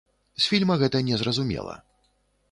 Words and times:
З 0.43 0.47
фільма 0.53 0.77
гэта 0.83 1.01
не 1.09 1.19
зразумела. 1.23 1.75